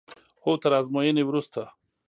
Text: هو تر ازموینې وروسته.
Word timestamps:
هو 0.43 0.51
تر 0.61 0.71
ازموینې 0.79 1.23
وروسته. 1.25 1.61